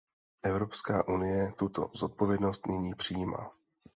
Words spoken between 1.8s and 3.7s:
zodpovědnost nyní přijímá.